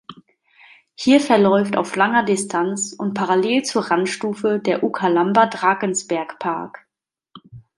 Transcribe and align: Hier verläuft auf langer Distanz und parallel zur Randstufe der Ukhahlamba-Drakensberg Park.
Hier 0.95 1.19
verläuft 1.19 1.77
auf 1.77 1.95
langer 1.95 2.25
Distanz 2.25 2.91
und 2.91 3.13
parallel 3.13 3.61
zur 3.61 3.83
Randstufe 3.91 4.57
der 4.57 4.81
Ukhahlamba-Drakensberg 4.81 6.39
Park. 6.39 6.87